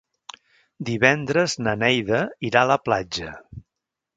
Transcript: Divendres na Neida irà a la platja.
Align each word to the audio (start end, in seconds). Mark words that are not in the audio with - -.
Divendres 0.87 1.55
na 1.67 1.75
Neida 1.83 2.23
irà 2.51 2.65
a 2.65 2.71
la 2.73 2.79
platja. 2.89 3.37